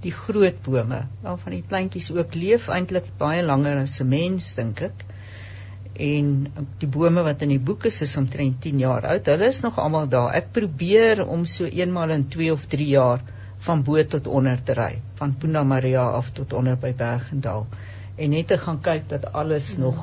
die 0.00 0.12
groot 0.12 0.62
bome, 0.62 1.00
waarvan 1.22 1.56
die 1.56 1.64
kleintjies 1.68 2.10
ook 2.12 2.34
leef 2.34 2.68
eintlik 2.68 3.08
baie 3.18 3.42
langer 3.42 3.82
as 3.82 4.00
'n 4.00 4.08
mens 4.08 4.54
dink 4.54 4.80
ek. 4.80 5.04
En 5.94 6.46
die 6.78 6.88
bome 6.88 7.22
wat 7.22 7.42
in 7.42 7.48
die 7.48 7.64
boek 7.70 7.84
is 7.84 8.00
is 8.02 8.16
omtrent 8.16 8.60
10 8.60 8.78
jaar 8.78 9.06
oud. 9.06 9.26
Hulle 9.26 9.46
is 9.46 9.62
nog 9.62 9.78
almal 9.78 10.08
daar. 10.08 10.34
Ek 10.34 10.52
probeer 10.52 11.26
om 11.26 11.44
so 11.44 11.64
eenmal 11.64 12.10
in 12.10 12.28
2 12.28 12.52
of 12.52 12.66
3 12.66 12.88
jaar 12.88 13.20
van 13.58 13.82
bo 13.82 14.02
tot 14.02 14.26
onder 14.26 14.62
te 14.62 14.72
ry, 14.72 15.00
van 15.14 15.36
Punda 15.36 15.62
Maria 15.62 16.08
af 16.16 16.30
tot 16.30 16.52
onder 16.52 16.76
by 16.76 16.94
Bergendal 16.96 17.66
en 18.16 18.30
net 18.30 18.46
te 18.46 18.58
gaan 18.58 18.80
kyk 18.80 19.08
dat 19.08 19.32
alles 19.32 19.76
mm. 19.76 19.82
nog 19.82 20.00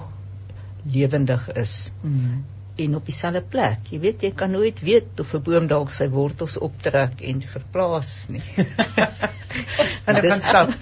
lewendig 0.83 1.51
is. 1.53 1.91
Mm. 2.01 2.45
En 2.77 2.95
op 2.95 3.05
dieselfde 3.09 3.41
plek. 3.41 3.89
Jy 3.89 3.99
weet 3.99 4.21
jy 4.21 4.31
kan 4.37 4.51
nooit 4.53 4.79
weet 4.85 5.19
of 5.23 5.33
'n 5.33 5.41
boom 5.41 5.67
dalk 5.67 5.89
sy 5.93 6.09
wortels 6.13 6.57
optrek 6.57 7.21
en 7.21 7.41
verplaas 7.41 8.27
nie. 8.29 8.43
en 10.07 10.21
dit 10.21 10.29
kan 10.29 10.41
stap. 10.41 10.75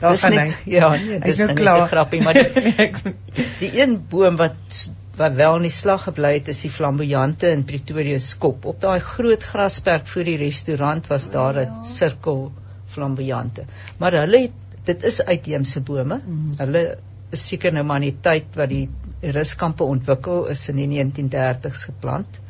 Dis 0.00 0.24
nie, 0.28 0.52
ja, 0.68 0.90
nee, 0.92 1.18
dis 1.24 1.38
nou 1.40 1.54
klaar 1.56 1.86
grappie, 1.88 2.18
maar 2.20 2.36
die, 2.36 2.48
nee, 2.66 3.14
die 3.62 3.70
een 3.80 3.94
boom 4.12 4.36
wat 4.36 4.80
wat 5.20 5.34
wel 5.36 5.56
in 5.56 5.66
die 5.66 5.74
slag 5.74 6.06
gebly 6.08 6.34
het 6.38 6.48
is 6.52 6.62
die 6.64 6.72
flamboyante 6.72 7.50
in 7.52 7.64
Pretoria 7.68 8.18
skop. 8.24 8.64
Op 8.64 8.80
daai 8.80 9.00
groot 9.04 9.44
grasperk 9.44 10.06
voor 10.08 10.28
die 10.28 10.38
restaurant 10.40 11.08
was 11.12 11.30
daar 11.30 11.58
'n 11.60 11.66
ja. 11.66 11.82
sirkel 11.84 12.52
flamboyante. 12.86 13.64
Maar 13.98 14.20
hulle 14.22 14.40
het 14.46 14.84
dit 14.84 15.02
is 15.02 15.22
uitheemse 15.22 15.80
bome. 15.80 16.20
Mm. 16.24 16.52
Hulle 16.56 16.84
is 17.30 17.46
seker 17.46 17.72
nou 17.72 17.84
maar 17.84 18.00
in 18.02 18.10
die 18.10 18.20
tyd 18.20 18.56
wat 18.56 18.68
die 18.68 18.88
ruskampe 19.20 19.84
ontwikkel 19.84 20.46
is 20.52 20.68
in 20.72 20.80
die 20.80 20.88
1930s 20.90 21.86
geplant 21.90 22.40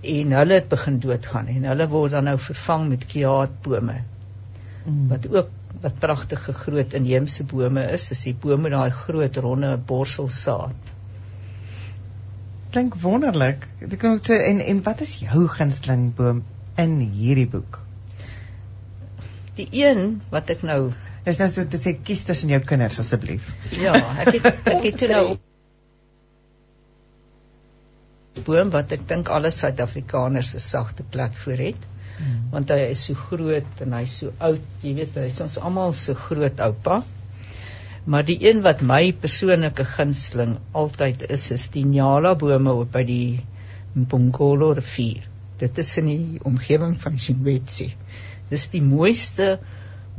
en 0.00 0.34
hulle 0.38 0.60
het 0.60 0.68
begin 0.70 1.00
doodgaan 1.02 1.48
en 1.50 1.64
hulle 1.72 1.88
word 1.90 2.14
dan 2.14 2.28
nou 2.30 2.36
vervang 2.38 2.88
met 2.88 3.06
kiaatbome. 3.10 3.96
Mm. 4.84 5.08
Wat 5.10 5.26
ook 5.32 5.54
wat 5.82 5.98
pragtige 6.00 6.54
groot 6.56 6.94
inheemse 6.96 7.44
bome 7.44 7.82
is, 7.92 8.10
is 8.10 8.22
die 8.26 8.34
bome 8.34 8.70
daai 8.72 8.90
groot 8.94 9.36
ronde 9.42 9.74
borselsaad 9.90 10.94
klink 12.72 12.96
wonderlik. 13.02 13.66
Ek 13.82 13.96
kan 14.02 14.20
sê 14.24 14.38
en 14.48 14.60
en 14.60 14.80
wat 14.86 15.02
is 15.04 15.18
jou 15.22 15.46
gunsteling 15.50 16.08
boom 16.16 16.42
in 16.78 16.98
hierdie 17.00 17.48
boek? 17.50 17.80
Die 19.58 19.68
een 19.80 20.20
wat 20.32 20.52
ek 20.54 20.64
nou 20.68 20.80
is 21.28 21.40
nou 21.40 21.48
so 21.50 21.64
te 21.68 21.80
sê 21.80 21.94
kies 21.96 22.24
tussen 22.28 22.52
jou 22.52 22.60
kinders 22.64 23.00
asseblief. 23.02 23.48
Ja, 23.80 23.96
ek 24.22 24.38
het 24.38 24.46
ek 24.48 24.84
het 24.84 24.98
toe 25.00 25.10
nou 25.12 25.24
boom 28.46 28.72
wat 28.74 28.92
ek 28.96 29.06
dink 29.10 29.30
alle 29.34 29.50
Suid-Afrikaners 29.54 30.54
'n 30.54 30.64
sagte 30.64 31.06
plek 31.14 31.36
vir 31.44 31.62
het. 31.68 31.86
Hmm. 32.18 32.48
Want 32.52 32.70
hy 32.74 32.78
is 32.90 33.04
so 33.08 33.14
groot 33.14 33.82
en 33.84 33.94
hy's 33.98 34.16
so 34.22 34.32
oud, 34.48 34.64
jy 34.82 34.94
weet, 34.94 35.14
hy's 35.22 35.40
ons 35.44 35.58
almal 35.58 35.94
se 35.94 36.12
so 36.12 36.14
groot 36.26 36.60
oupa. 36.60 37.02
Maar 38.08 38.24
die 38.24 38.38
een 38.48 38.62
wat 38.64 38.80
my 38.80 39.12
persoonlike 39.12 39.84
gunsteling 39.84 40.56
altyd 40.72 41.26
is, 41.28 41.50
is 41.54 41.68
die 41.74 41.84
Nyala 41.84 42.34
bome 42.40 42.72
op 42.82 42.92
by 42.92 43.02
die 43.04 43.40
Mpongolo 43.94 44.72
rivier. 44.78 45.26
Dit 45.58 45.78
is 45.82 45.90
in 46.00 46.08
die 46.08 46.40
omgewing 46.48 46.94
van 47.02 47.18
Shinwetsi. 47.18 47.90
Dis 48.48 48.68
die 48.72 48.82
mooiste 48.84 49.58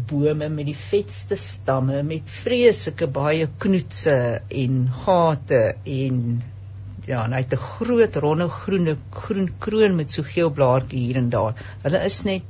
bome 0.07 0.47
met 0.53 0.69
die 0.69 0.77
vetste 0.77 1.35
stamme 1.39 2.03
met 2.07 2.29
vreeslike 2.31 3.07
baie 3.15 3.47
knoetse 3.63 4.15
en 4.63 4.79
gate 5.03 5.63
en 5.95 6.21
ja, 7.09 7.23
en 7.25 7.33
hy 7.33 7.41
het 7.41 7.53
'n 7.53 7.65
groot 7.65 8.15
ronde 8.15 8.47
groene 8.49 8.95
groen 9.09 9.49
kroon 9.57 9.95
met 9.95 10.11
so 10.11 10.23
geel 10.23 10.49
blaartjie 10.49 10.99
hier 11.07 11.15
en 11.15 11.29
daar. 11.29 11.53
Hulle 11.81 12.03
is 12.05 12.21
net 12.23 12.43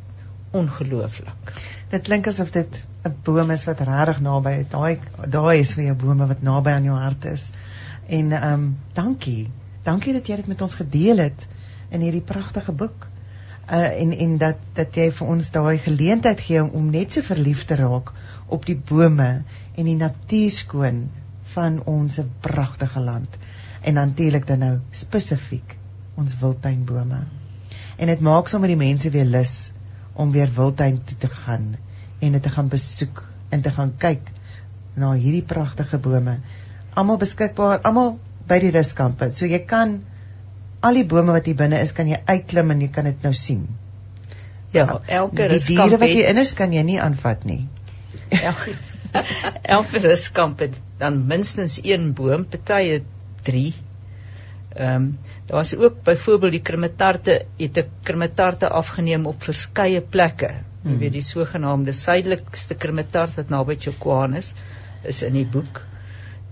ongelooflik. 0.51 1.53
Dit 1.89 2.03
klink 2.07 2.27
asof 2.27 2.51
dit 2.51 2.83
'n 3.05 3.15
boom 3.23 3.51
is 3.51 3.65
wat 3.65 3.79
regtig 3.79 4.19
naby 4.21 4.51
is. 4.59 4.65
Daai 4.69 4.99
daai 5.27 5.59
is 5.59 5.73
vir 5.73 5.83
jou 5.83 5.95
bome 5.95 6.27
wat 6.27 6.41
naby 6.41 6.69
aan 6.69 6.83
jou 6.83 6.97
hart 6.97 7.25
is. 7.25 7.51
En 8.07 8.31
ehm 8.31 8.53
um, 8.53 8.77
dankie. 8.93 9.49
Dankie 9.83 10.13
dat 10.13 10.27
jy 10.27 10.35
dit 10.35 10.47
met 10.47 10.61
ons 10.61 10.75
gedeel 10.75 11.17
het 11.17 11.47
in 11.89 12.01
hierdie 12.01 12.25
pragtige 12.33 12.71
boek. 12.71 13.07
Uh 13.71 14.01
en 14.01 14.11
en 14.17 14.37
dat 14.37 14.57
dat 14.73 14.95
jy 14.95 15.11
vir 15.11 15.27
ons 15.27 15.51
daai 15.51 15.77
geleentheid 15.77 16.39
gee 16.39 16.63
om, 16.63 16.69
om 16.69 16.89
net 16.89 17.11
so 17.13 17.21
verlief 17.21 17.65
te 17.65 17.75
raak 17.75 18.11
op 18.47 18.65
die 18.65 18.81
bome 18.91 19.43
en 19.75 19.85
die 19.85 19.95
natuurskoon 19.95 21.09
van 21.53 21.81
ons 21.85 22.19
pragtige 22.39 22.99
land. 22.99 23.37
En 23.81 23.93
natuurlik 23.93 24.47
dan 24.47 24.59
nou 24.59 24.73
spesifiek 24.91 25.77
ons 26.19 26.35
wildtuinbome. 26.39 27.23
En 27.97 28.11
dit 28.11 28.23
maak 28.23 28.47
sommer 28.51 28.71
die 28.71 28.79
mense 28.79 29.09
weer 29.11 29.27
lus 29.27 29.71
om 30.13 30.31
weer 30.35 30.51
wildtuin 30.55 30.99
toe 31.03 31.17
te 31.17 31.29
gaan 31.31 31.75
en 32.19 32.35
dit 32.35 32.43
te 32.43 32.51
gaan 32.51 32.67
besoek 32.67 33.23
en 33.49 33.61
te 33.61 33.71
gaan 33.71 33.93
kyk 33.97 34.31
na 34.99 35.13
hierdie 35.15 35.45
pragtige 35.47 35.99
bome. 36.03 36.39
Almal 36.99 37.19
beskikbaar, 37.21 37.79
almal 37.87 38.17
by 38.49 38.59
die 38.63 38.71
ruskampe. 38.75 39.29
So 39.31 39.47
jy 39.47 39.61
kan 39.69 39.99
al 40.83 40.99
die 40.99 41.05
bome 41.07 41.35
wat 41.35 41.47
hier 41.47 41.57
binne 41.59 41.79
is, 41.83 41.93
kan 41.95 42.09
jy 42.09 42.19
uitklim 42.27 42.73
en 42.75 42.83
jy 42.83 42.89
kan 42.95 43.07
dit 43.07 43.27
nou 43.27 43.33
sien. 43.35 43.67
Ja, 44.75 44.99
elke 45.07 45.47
ruskamp. 45.49 45.67
Die 45.67 45.77
diere 45.77 46.01
wat 46.01 46.13
hier 46.13 46.29
in 46.29 46.41
is, 46.41 46.53
kan 46.57 46.73
jy 46.75 46.83
nie 46.85 46.99
aanvat 47.01 47.45
nie. 47.47 47.63
Ja. 48.33 48.53
elke 49.77 50.03
ruskamp 50.03 50.59
het 50.61 50.75
dan 51.01 51.23
minstens 51.27 51.79
een 51.83 52.11
boom, 52.13 52.45
party 52.45 52.83
het 52.91 53.07
3. 53.49 53.67
Ehm 54.69 54.95
um, 54.95 55.11
daar 55.45 55.57
was 55.57 55.75
ook 55.75 56.03
byvoorbeeld 56.03 56.57
die 56.57 56.65
krimetarte, 56.71 57.45
het 57.57 57.77
'n 57.77 57.91
krimetarte 58.03 58.69
afgeneem 58.69 59.25
op 59.25 59.43
verskeie 59.43 60.01
plekke 60.01 60.51
Jy 60.79 60.95
weet 60.95 61.15
die 61.17 61.25
sogenaamde 61.25 61.91
suidelikste 61.95 62.75
krimetart 62.79 63.35
wat 63.35 63.49
naby 63.51 63.75
Chokwane 63.83 64.39
is, 64.39 64.53
is 65.03 65.21
in 65.27 65.35
die 65.35 65.47
boek. 65.57 65.81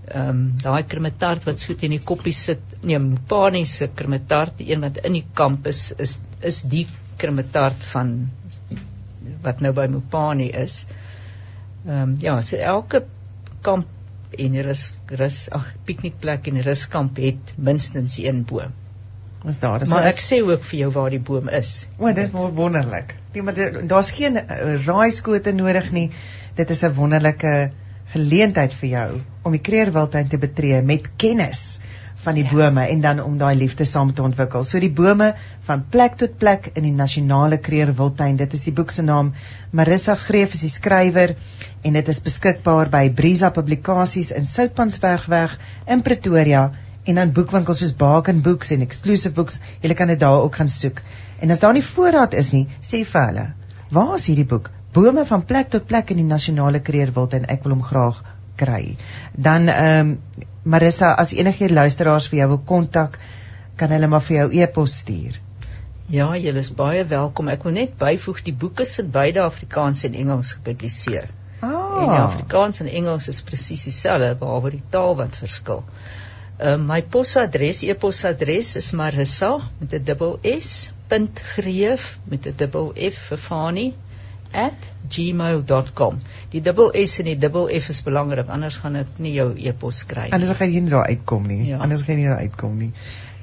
Ehm 0.08 0.28
um, 0.28 0.42
daai 0.60 0.82
krimetart 0.88 1.46
wat 1.48 1.60
so 1.62 1.76
teen 1.76 1.94
die 1.96 2.02
koppie 2.10 2.34
sit, 2.36 2.60
nee, 2.84 2.98
Mpani 3.00 3.64
se 3.68 3.88
krimetart, 3.88 4.58
die 4.60 4.70
een 4.72 4.84
wat 4.84 5.00
in 5.04 5.16
die 5.16 5.24
kamp 5.40 5.68
is, 5.68 5.82
is 5.96 6.18
is 6.44 6.60
die 6.74 6.84
krimetart 7.20 7.84
van 7.92 8.14
wat 9.44 9.64
nou 9.64 9.72
by 9.76 9.86
Mpani 9.94 10.50
is. 10.64 10.82
Ehm 11.86 12.02
um, 12.02 12.16
ja, 12.20 12.36
so 12.44 12.60
elke 12.60 13.06
kamp 13.64 13.88
en 14.30 14.60
rus 14.62 14.92
rus 15.06 15.38
ag 15.50 15.70
piknikplek 15.84 16.46
en 16.50 16.60
ruskamp 16.62 17.16
het 17.16 17.54
minstens 17.56 18.18
een 18.18 18.44
boom 18.44 18.74
is 19.46 19.58
daar. 19.58 19.78
Dis 19.78 19.92
maar 19.92 20.08
ek 20.10 20.20
sê 20.22 20.40
ook 20.42 20.64
vir 20.66 20.78
jou 20.80 20.90
waar 20.94 21.12
die 21.14 21.22
boom 21.22 21.48
is. 21.48 21.86
O, 21.98 22.10
dit 22.10 22.24
is 22.24 22.32
wonderlik. 22.34 23.14
Daar's 23.86 24.10
geen 24.16 24.40
uh, 24.40 24.74
raaiskote 24.86 25.52
nodig 25.54 25.92
nie. 25.94 26.08
Dit 26.58 26.70
is 26.74 26.82
'n 26.82 26.94
wonderlike 26.94 27.70
geleentheid 28.12 28.74
vir 28.74 28.88
jou 28.88 29.08
om 29.42 29.52
die 29.52 29.60
Kreerwildtuin 29.60 30.28
te 30.28 30.38
betree 30.38 30.82
met 30.82 31.08
kennis 31.16 31.78
van 32.24 32.34
die 32.34 32.44
ja. 32.44 32.50
bome 32.50 32.86
en 32.88 33.00
dan 33.00 33.20
om 33.22 33.36
daai 33.38 33.54
liefde 33.56 33.84
saam 33.84 34.10
te 34.14 34.22
ontwikkel. 34.22 34.64
So 34.66 34.80
die 34.82 34.90
bome 34.90 35.34
van 35.68 35.84
plek 35.90 36.18
tot 36.22 36.38
plek 36.38 36.70
in 36.74 36.86
die 36.88 36.94
nasionale 36.94 37.60
Kreerwildtuin. 37.62 38.36
Dit 38.40 38.56
is 38.58 38.64
die 38.66 38.74
boek 38.74 38.90
se 38.94 39.04
naam. 39.06 39.32
Marissa 39.70 40.16
Greef 40.18 40.56
is 40.58 40.64
die 40.66 40.72
skrywer 40.72 41.36
en 41.82 41.98
dit 41.98 42.08
is 42.08 42.20
beskikbaar 42.24 42.90
by 42.90 43.06
Brisa 43.14 43.52
Publikasies 43.54 44.32
in 44.34 44.46
Soutpansbergweg 44.46 45.58
in 45.86 46.02
Pretoria 46.02 46.68
en 47.08 47.20
dan 47.20 47.32
boekwinkels 47.32 47.80
soos 47.80 47.94
Baken 47.96 48.42
Books 48.44 48.74
en 48.74 48.82
Exclusive 48.84 49.32
Books, 49.34 49.60
jy 49.80 49.94
kan 49.96 50.10
dit 50.12 50.20
daar 50.20 50.42
ook 50.42 50.58
gaan 50.60 50.68
soek. 50.68 51.00
En 51.40 51.50
as 51.50 51.62
daar 51.62 51.72
nie 51.72 51.84
voorraad 51.84 52.34
is 52.36 52.50
nie, 52.52 52.66
sê 52.84 53.04
vir 53.08 53.22
hulle, 53.30 53.46
waar 53.94 54.16
is 54.18 54.26
hierdie 54.28 54.48
boek? 54.48 54.68
Bome 54.92 55.24
van 55.28 55.44
plek 55.48 55.70
tot 55.72 55.86
plek 55.88 56.10
in 56.12 56.20
die 56.20 56.28
nasionale 56.28 56.82
kreerwild 56.84 57.36
en 57.38 57.46
ek 57.48 57.64
wil 57.64 57.78
hom 57.78 57.86
graag 57.86 58.20
kry. 58.62 58.96
Dan 59.32 59.68
ehm 59.72 60.14
um, 60.14 60.46
Marissa, 60.68 61.14
as 61.16 61.32
enige 61.32 61.70
luisteraars 61.72 62.26
vir 62.28 62.42
jou 62.42 62.48
wil 62.48 62.64
kontak, 62.70 63.14
kan 63.80 63.92
hulle 63.94 64.08
maar 64.12 64.24
vir 64.26 64.36
jou 64.36 64.48
e-pos 64.60 64.98
stuur. 65.02 65.38
Ja, 66.12 66.26
jy 66.36 66.52
is 66.60 66.70
baie 66.76 67.04
welkom. 67.08 67.48
Ek 67.52 67.64
wil 67.64 67.74
net 67.76 67.94
byvoeg 68.00 68.42
die 68.44 68.54
boeke 68.64 68.84
is 68.84 68.98
in 69.00 69.08
beide 69.14 69.42
Afrikaans 69.44 70.04
en 70.08 70.16
Engels 70.16 70.52
gepubliseer. 70.58 71.30
Ah. 71.60 72.02
En 72.02 72.12
Afrikaans 72.18 72.80
en 72.84 72.90
Engels 73.00 73.28
is 73.32 73.40
presies 73.42 73.86
dieselfde 73.88 74.34
behalwe 74.40 74.74
die 74.76 74.84
taal 74.92 75.16
wat 75.18 75.36
verskil. 75.40 75.84
Uh, 76.58 76.76
my 76.80 77.00
posadres, 77.16 77.84
e-posadres 77.86 78.74
is 78.80 78.90
marissa 78.92 79.50
met 79.80 79.94
'n 79.94 80.04
dubbel 80.04 80.38
s 80.42 80.90
.greef 81.08 82.18
met 82.24 82.46
'n 82.46 82.56
dubbel 82.56 82.92
f 83.10 83.18
vir 83.28 83.38
Fani 83.38 83.86
@gmail.com. 85.08 86.18
Die 86.50 86.60
dubbel 86.60 86.90
s 87.06 87.18
en 87.18 87.24
die 87.24 87.38
dubbel 87.38 87.68
f 87.80 87.88
is 87.88 88.02
belangrik 88.02 88.48
anders 88.48 88.76
gaan 88.76 88.96
ek 88.96 89.06
nie 89.18 89.32
jou 89.32 89.52
e-pos 89.56 90.04
kry 90.06 90.28
nie. 90.28 90.32
Anders 90.32 90.56
gaan 90.58 90.72
jy 90.72 90.80
nie 90.80 90.90
daar 90.90 91.06
uitkom 91.06 91.46
nie. 91.46 91.62
Ja. 91.68 91.78
Anders 91.78 92.02
gaan 92.02 92.16
jy 92.16 92.20
nie 92.22 92.28
daar 92.28 92.44
uitkom 92.44 92.76
nie. 92.78 92.92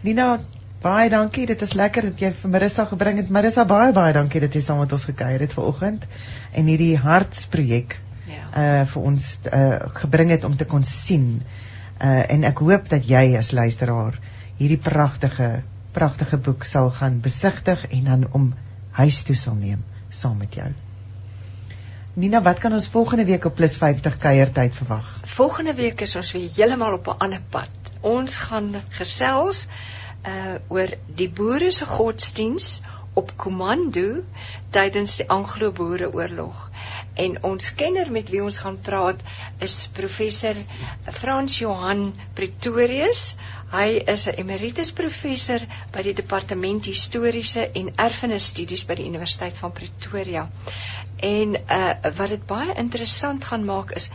Nina, 0.02 0.40
Baie 0.86 1.10
dankie. 1.10 1.46
Dit 1.50 1.62
is 1.66 1.72
lekker 1.74 2.06
dat 2.12 2.20
jy 2.22 2.30
vir 2.38 2.50
Marissa 2.54 2.84
gebring 2.86 3.18
het. 3.18 3.30
Marissa, 3.34 3.64
baie 3.66 3.94
baie 3.96 4.14
dankie 4.14 4.42
dat 4.44 4.54
jy 4.54 4.62
saam 4.62 4.84
met 4.84 4.92
ons 4.94 5.06
gekuier 5.08 5.42
het 5.42 5.54
vanoggend 5.58 6.04
en 6.54 6.68
hierdie 6.70 6.98
hartsprojek 7.02 7.96
Ja. 8.30 8.44
uh 8.58 8.86
vir 8.92 9.02
ons 9.02 9.40
uh 9.50 9.80
gebring 9.98 10.30
het 10.30 10.44
om 10.46 10.56
te 10.58 10.66
kon 10.66 10.84
sien. 10.84 11.42
Uh 12.02 12.22
en 12.30 12.44
ek 12.44 12.62
hoop 12.62 12.90
dat 12.90 13.10
jy 13.10 13.36
as 13.38 13.50
luisteraar 13.52 14.20
hierdie 14.60 14.78
pragtige 14.78 15.64
pragtige 15.94 16.38
boek 16.38 16.64
sal 16.64 16.92
gaan 16.92 17.20
besigtig 17.22 17.88
en 17.90 18.04
dan 18.04 18.28
om 18.32 18.54
huis 18.92 19.24
toe 19.24 19.36
sal 19.36 19.56
neem 19.56 19.82
saam 20.10 20.38
met 20.38 20.54
jou. 20.54 20.70
Nina, 22.16 22.40
wat 22.42 22.62
kan 22.64 22.72
ons 22.72 22.86
volgende 22.88 23.26
week 23.28 23.44
op 23.46 23.56
Plus 23.56 23.74
50 23.78 24.14
kuiertyd 24.24 24.76
verwag? 24.76 25.08
Volgende 25.28 25.74
week 25.76 26.00
is 26.06 26.14
ons 26.16 26.30
weer 26.32 26.48
heeltemal 26.56 26.94
op 26.96 27.08
'n 27.12 27.18
ander 27.26 27.42
pad. 27.50 27.90
Ons 28.00 28.38
gaan 28.38 28.70
gesels 28.90 29.66
uh 30.24 30.56
oor 30.68 30.94
die 31.22 31.28
boere 31.30 31.72
se 31.72 31.86
godsdiens 31.86 32.80
op 33.14 33.34
komando 33.36 34.24
tydens 34.70 35.18
die 35.20 35.28
Anglo-Boereoorlog. 35.30 36.70
En 37.16 37.36
ons 37.48 37.68
kenner 37.80 38.10
met 38.12 38.30
wie 38.30 38.42
ons 38.44 38.58
gaan 38.60 38.76
praat 38.84 39.22
is 39.64 39.76
professor 39.96 40.58
Frans 41.18 41.54
Johan 41.62 42.10
Pretorius. 42.36 43.24
Hy 43.72 44.02
is 44.14 44.26
'n 44.28 44.36
emeritus 44.42 44.92
professor 44.92 45.64
by 45.94 46.04
die 46.08 46.14
departement 46.18 46.86
historiese 46.92 47.72
en 47.82 47.94
erfenisstudies 48.08 48.84
by 48.90 49.00
die 49.00 49.08
Universiteit 49.12 49.58
van 49.58 49.72
Pretoria. 49.72 50.50
En 51.32 51.56
uh 51.56 52.12
wat 52.20 52.36
dit 52.36 52.46
baie 52.52 52.76
interessant 52.84 53.46
gaan 53.46 53.66
maak 53.66 53.96
is 54.02 54.10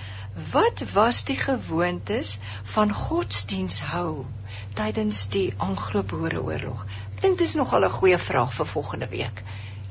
wat 0.52 0.84
was 0.92 1.24
die 1.24 1.40
gewoontes 1.40 2.36
van 2.76 2.92
godsdienshou 2.92 4.26
tydens 4.74 5.26
die 5.28 5.54
Anglo-Boereoorlog? 5.56 6.84
Ek 7.16 7.20
dink 7.22 7.38
dis 7.38 7.54
nogal 7.54 7.84
'n 7.84 7.98
goeie 8.00 8.18
vraag 8.18 8.54
vir 8.54 8.66
volgende 8.66 9.08
week. 9.08 9.42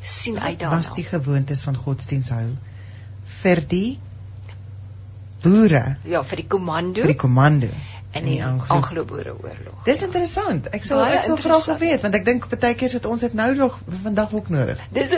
sien 0.02 0.40
uit 0.40 0.60
daarna. 0.60 0.76
Was 0.76 0.94
die 0.94 1.04
gewoontes 1.04 1.64
van 1.64 1.76
godsdiens 1.76 2.30
hou 2.30 2.48
vir 3.44 3.64
die 3.72 3.98
boere, 5.44 5.86
ja, 6.04 6.22
vir 6.28 6.44
die 6.44 6.50
komando 6.52 7.06
vir 7.06 7.14
die 7.14 7.22
komando 7.22 7.70
in 8.12 8.26
die 8.26 8.40
Anglo- 8.44 8.66
Anglo-Boereoorlog. 8.74 9.84
Dis 9.86 10.02
interessant. 10.02 10.66
Ek 10.74 10.82
Baie 10.90 11.20
ek 11.20 11.26
sal 11.28 11.38
graag 11.38 11.66
wil 11.68 11.78
weet 11.78 12.02
want 12.02 12.16
ek 12.18 12.24
dink 12.26 12.48
baie 12.50 12.74
keer 12.74 12.94
het 12.98 13.06
ons 13.06 13.22
dit 13.22 13.36
nou 13.38 13.48
nog 13.56 13.76
vandag 14.06 14.34
ook 14.34 14.50
nodig. 14.50 14.82
Dis 14.96 15.14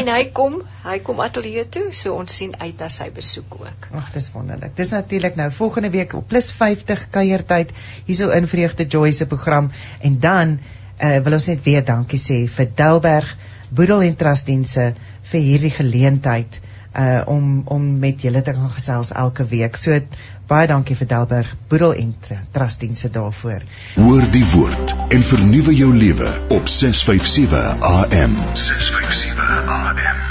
en 0.00 0.08
hy 0.08 0.22
kom, 0.32 0.62
hy 0.86 0.96
kom 1.04 1.20
ateljee 1.20 1.66
toe, 1.68 1.90
so 1.92 2.14
ons 2.16 2.32
sien 2.40 2.54
uit 2.56 2.80
na 2.80 2.88
sy 2.88 3.10
besoek 3.12 3.58
ook. 3.60 3.90
Ag, 4.00 4.08
dis 4.14 4.30
wonderlik. 4.32 4.72
Dis 4.78 4.94
natuurlik 4.94 5.36
nou 5.36 5.50
volgende 5.52 5.90
week 5.92 6.16
op 6.16 6.28
plus 6.28 6.52
50 6.56 7.08
kuiertyd 7.12 7.76
hierso 8.08 8.30
in 8.32 8.48
Vreugde 8.48 8.88
Joy 8.88 9.12
se 9.12 9.26
program 9.28 9.68
en 10.00 10.18
dan 10.20 10.56
uh, 10.56 11.18
wil 11.20 11.36
ons 11.36 11.50
net 11.52 11.64
weer 11.68 11.84
dankie 11.84 12.20
sê 12.20 12.46
vir 12.48 12.72
Delberg 12.80 13.36
Boedel 13.68 14.06
en 14.08 14.16
Trustdienste 14.16 14.94
vir 15.26 15.40
hierdie 15.50 15.74
geleentheid 15.74 16.62
uh 16.98 17.22
om 17.26 17.62
om 17.64 17.98
met 17.98 18.22
julle 18.22 18.42
te 18.42 18.54
gaan 18.54 18.70
gesels 18.70 19.12
elke 19.12 19.46
week. 19.46 19.76
So 19.76 20.00
baie 20.48 20.66
dankie 20.70 20.96
vir 20.96 21.10
Delberg 21.10 21.54
Boedel 21.68 21.94
en 21.94 22.14
Tr- 22.20 22.44
Trustdienste 22.50 23.10
daarvoor. 23.10 23.66
Hoor 23.94 24.30
die 24.30 24.44
woord 24.54 24.94
en 25.08 25.26
vernuwe 25.32 25.74
jou 25.76 25.92
lewe 25.94 26.30
op 26.48 26.68
657 26.68 27.76
AM. 27.80 28.38
657 28.54 29.76
AM. 29.80 30.25